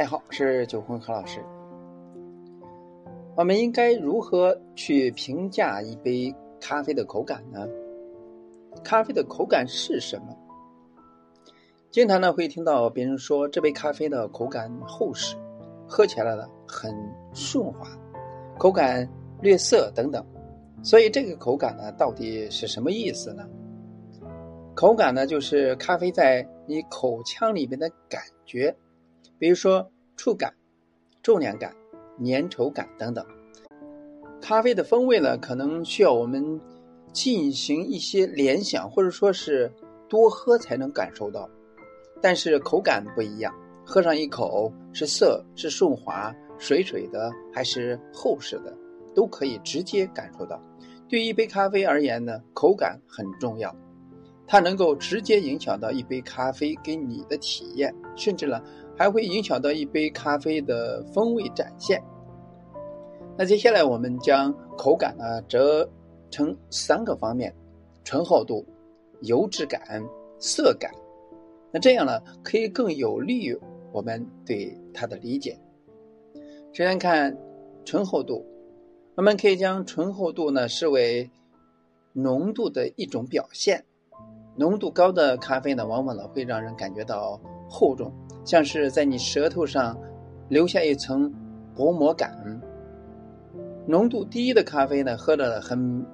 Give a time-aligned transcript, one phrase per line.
[0.00, 1.44] 大家好，是九坤何老师。
[3.36, 7.68] 我们应该如何去评价一杯咖啡的口感呢？
[8.82, 10.34] 咖啡的口感是什么？
[11.90, 15.36] 经常呢会听到别人说这杯咖啡的口感厚实，
[15.86, 16.90] 喝起来呢很
[17.34, 17.86] 顺滑，
[18.58, 19.06] 口感
[19.42, 20.24] 略涩等等。
[20.82, 23.46] 所以这个口感呢到底是什么意思呢？
[24.74, 28.74] 口感呢就是咖啡在你口腔里面的感觉。
[29.40, 30.52] 比如说触感、
[31.22, 31.74] 重量感、
[32.22, 33.24] 粘稠感等等，
[34.38, 36.60] 咖啡的风味呢，可能需要我们
[37.10, 39.72] 进行一些联想，或者说是
[40.10, 41.48] 多喝才能感受到。
[42.20, 43.50] 但是口感不一样，
[43.82, 48.76] 喝上一口是涩、是顺滑、水水的，还是厚实的，
[49.14, 50.62] 都可以直接感受到。
[51.08, 53.74] 对于一杯咖啡而言呢，口感很重要，
[54.46, 58.62] 它能够直接影响到一杯咖啡给你的体验，甚至呢。
[59.00, 61.98] 还会影响到一杯咖啡的风味展现。
[63.38, 65.88] 那接下来我们将口感呢折
[66.30, 67.50] 成三个方面：
[68.04, 68.62] 醇厚度、
[69.22, 69.80] 油脂感、
[70.38, 70.92] 色感。
[71.72, 73.58] 那这样呢可以更有利于
[73.90, 75.58] 我们对它的理解。
[76.74, 77.34] 首先看
[77.86, 78.44] 醇厚度，
[79.14, 81.30] 我们可以将醇厚度呢视为
[82.12, 83.82] 浓度的一种表现。
[84.60, 88.12] 浓度高的咖啡呢，往往呢会让人感觉到厚重。
[88.44, 89.98] 像是在你舌头上
[90.50, 91.32] 留下一层
[91.74, 92.30] 薄膜感。
[93.86, 96.04] 浓度低的咖啡呢，喝了很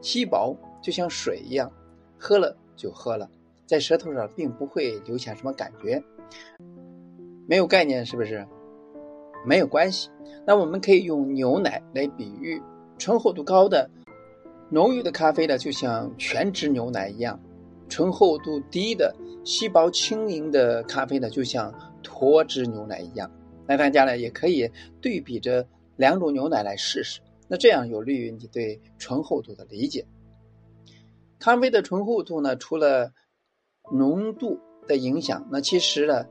[0.00, 1.70] 稀薄，就像水一样，
[2.18, 3.28] 喝了就喝了，
[3.66, 6.02] 在舌头上并不会留下什么感觉。
[7.46, 8.42] 没有概念是不是？
[9.44, 10.08] 没有关系。
[10.46, 12.58] 那我们可以用牛奶来比喻，
[12.96, 13.90] 醇厚度高的、
[14.70, 17.38] 浓郁的咖啡呢，就像全脂牛奶一样。
[17.92, 21.70] 醇厚度低的、细薄轻盈的咖啡呢，就像
[22.02, 23.30] 脱脂牛奶一样。
[23.66, 24.66] 那大家呢，也可以
[25.02, 27.20] 对比着两种牛奶来试试。
[27.48, 30.06] 那这样有利于你对醇厚度的理解。
[31.38, 33.12] 咖啡的醇厚度呢，除了
[33.92, 36.24] 浓度的影响，那其实呢，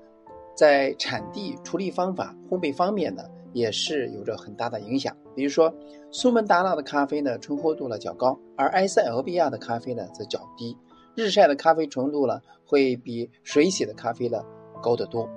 [0.57, 3.21] 在产地、处理方法、烘焙方面呢，
[3.53, 5.15] 也是有着很大的影响。
[5.35, 5.71] 比如说，
[6.09, 10.75] 苏门答腊的咖啡呢，醇厚度呢较高，而埃塞俄比亚的咖啡呢则较低。
[11.21, 14.43] 日晒的咖啡纯度呢，会比水洗的咖啡呢
[14.81, 15.29] 高得多，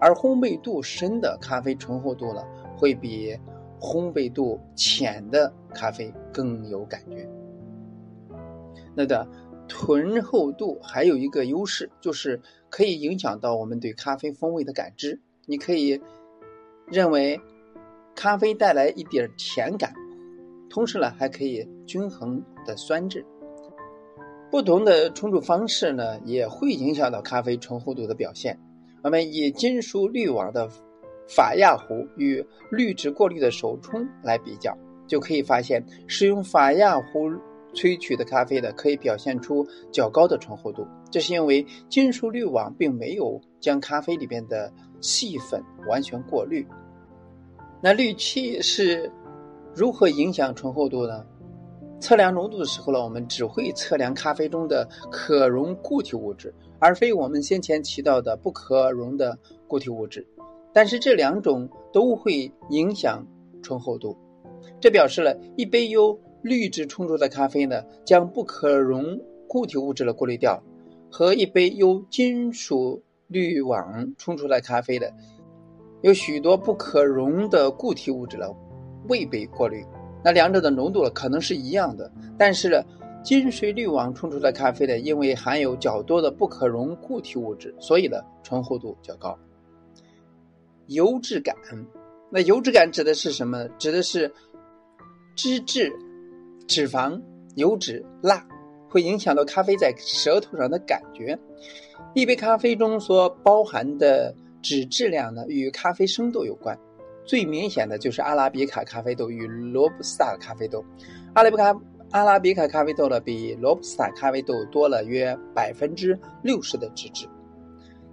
[0.00, 2.42] 而烘焙度深的咖啡醇厚度呢，
[2.76, 3.38] 会比
[3.78, 7.28] 烘焙度浅的咖啡更有感觉。
[8.94, 9.28] 那的
[9.68, 15.20] 醇厚度还有一个优势，就是可以影响到我们对咖啡风味的感知。
[15.44, 16.00] 你可以
[16.86, 17.38] 认为
[18.14, 19.92] 咖啡带来一点甜感，
[20.70, 23.26] 同时呢，还可以均衡的酸质。
[24.56, 28.58] 不同的冲煮方式呢，也会影响到咖啡醇厚度的表现。
[29.02, 30.66] 我们以金属滤网的
[31.28, 34.74] 法亚壶与滤纸过滤的手冲来比较，
[35.06, 37.30] 就可以发现，使用法亚壶
[37.74, 39.62] 萃取的咖啡呢，可以表现出
[39.92, 40.86] 较高的醇厚度。
[41.10, 46.66] 这是因为金属滤网并没有将咖啡里边的细粉完全过滤。
[47.82, 49.12] 那滤器是
[49.74, 51.26] 如何影响醇厚度呢？
[51.98, 59.36] 测量浓度的时候呢，我们只会测量咖啡中的可溶固体物质，而非我们先前提到的不可溶的
[59.66, 60.26] 固体物质。
[60.72, 63.26] 但是这两种都会影响
[63.62, 64.16] 醇厚度。
[64.78, 69.18] 这表示了一杯由滤纸冲出的咖啡呢，将不可溶
[69.48, 70.62] 固体物质了过滤掉，
[71.10, 75.10] 和一杯由金属滤网冲出来咖啡的，
[76.02, 78.54] 有许多不可溶的固体物质了
[79.08, 79.82] 未被过滤。
[80.24, 82.82] 那两者的浓度可能是一样的，但是呢，
[83.22, 89.38] 金水滤网冲出的咖啡呢，因为含有较多的不可溶固体物质，所以呢，醇厚度较高。
[90.88, 91.54] 油脂感，
[92.30, 93.68] 那油脂感指的是什么？
[93.78, 94.32] 指的是
[95.36, 95.92] 脂质、
[96.66, 97.20] 脂肪、
[97.54, 98.44] 油脂、蜡，
[98.88, 101.38] 会影响到咖啡在舌头上的感觉。
[102.14, 106.76] 一杯咖啡中所包含的脂质量呢，与咖啡生度有关。
[107.26, 110.84] 最明显的就是阿拉比卡咖啡豆与罗布斯塔咖啡豆，
[111.34, 111.76] 阿拉比卡
[112.12, 117.26] 阿拉比卡咖啡豆呢比罗布斯塔咖啡豆多了约百分之六十的脂质。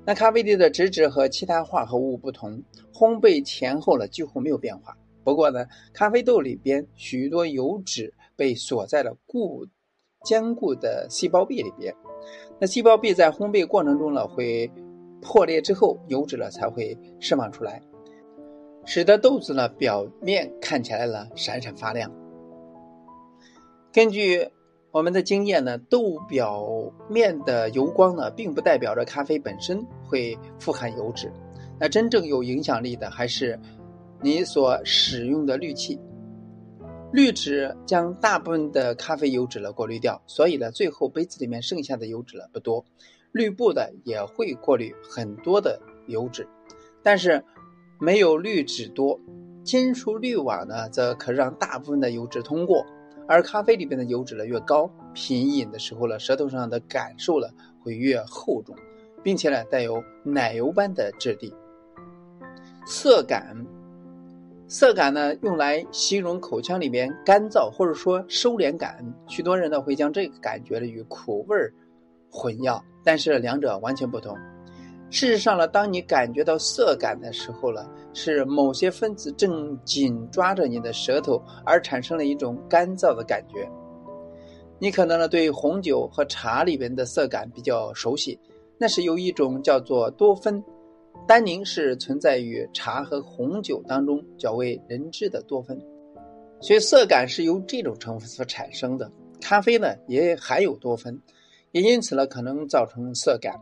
[0.04, 2.62] 那咖啡豆的脂质和其他化合物不同，
[2.92, 4.98] 烘焙前后呢几乎没有变化。
[5.24, 9.66] 不过呢，咖啡豆里边许多油脂被锁在了固
[10.26, 11.96] 坚固的细胞壁里边，
[12.60, 14.70] 那细胞壁在烘焙过程中呢会
[15.22, 17.82] 破裂之后，油脂呢才会释放出来。
[18.86, 22.12] 使得豆子呢表面看起来呢闪闪发亮。
[23.92, 24.50] 根据
[24.92, 26.64] 我们的经验呢，豆表
[27.10, 31.32] 面的油光呢，并不代表着咖啡本身会富含油脂。
[31.80, 33.60] 那真正有影响力的还是
[34.22, 36.00] 你所使用的滤器。
[37.12, 42.84] 滤纸将大部分的咖啡油脂了过滤掉，所以呢，最后杯子里面剩下的油脂了不多。
[43.32, 46.48] 滤布的也会过滤很多的油脂，
[47.02, 47.44] 但是
[48.04, 49.18] 没有滤纸多。
[49.64, 52.86] 金属滤网呢，则可让大部分的油脂通过。
[53.30, 57.48] 而咖啡里边的油脂呢越高，品饮的时候呢，舌头上的感受呢
[57.80, 58.76] 会越厚重，
[59.24, 61.56] 并且呢带有奶油般的质地。
[62.86, 63.66] 涩感，
[64.68, 69.02] 涩感呢用来形容口腔里面干燥或者说收敛感。
[69.28, 71.58] 许多人呢会将这个感觉呢与苦味
[72.30, 74.38] 混淆，但是两者完全不同。
[75.14, 83.70] 事实上呢，当你感觉到涩感的时候呢，是某些分子正紧抓着你的舌头，而产生了一种干燥的感觉。
[84.80, 88.40] 你可能呢对红酒和茶里边的涩感比较熟悉，
[88.80, 90.62] 那是由一种叫做多酚
[91.28, 95.80] 单宁是存在于茶和红酒当中较为人知的多酚，
[96.60, 99.12] 所以涩感是由这种成分所产生的。
[99.40, 101.22] 咖啡呢也含有多酚，
[101.72, 103.54] 也因此呢可能造成涩感。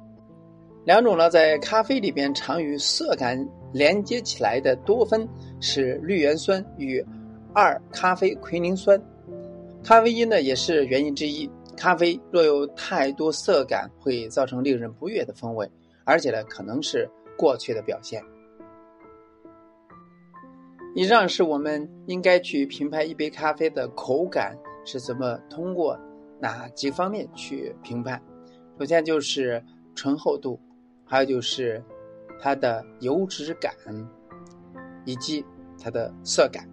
[0.84, 5.28] 两种呢，在咖啡里边常与涩感连接起来的多酚
[5.60, 7.06] 是绿原酸与
[7.54, 9.00] 二咖啡奎宁酸，
[9.84, 11.48] 咖啡因呢也是原因之一。
[11.78, 15.70] 咖啡若有太多涩感，会造成令人不悦的风味，
[16.04, 17.08] 而且呢可能是
[17.38, 18.22] 过去的表现。
[20.96, 25.98] 以上是我们应该去评判一杯咖啡的口感是怎么通过
[26.40, 28.20] 哪几方面去评判。
[28.80, 29.64] 首先就是
[29.94, 30.60] 醇厚度。
[31.12, 31.84] 还有就是
[32.40, 33.76] 它的油脂感，
[35.04, 35.44] 以及
[35.78, 36.66] 它的色感。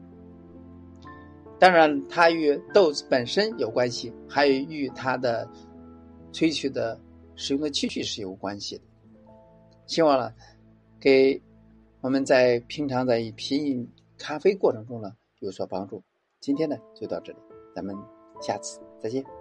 [1.59, 5.51] 当然，它与豆子本身有关系，还有与它的
[6.33, 6.97] 萃取的
[7.35, 8.85] 使用的器具是有关系的。
[9.87, 10.33] 希望呢，
[11.01, 11.43] 给
[12.01, 16.01] 我们在平常在品饮咖啡过程中呢有所帮助。
[16.39, 17.39] 今天呢就到这里，
[17.75, 17.93] 咱们
[18.41, 19.38] 下次再见。